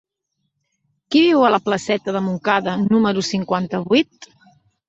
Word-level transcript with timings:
Qui 1.15 1.21
viu 1.25 1.43
a 1.43 1.51
la 1.51 1.59
placeta 1.67 2.17
de 2.17 2.23
Montcada 2.31 2.75
número 2.87 3.25
cinquanta-vuit? 3.31 4.33